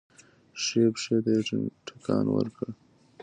ښی 0.61 0.83
پښې 0.93 1.17
ته 1.23 1.29
يې 1.35 1.41
ټکان 1.85 2.25
ورکړ. 2.31 2.67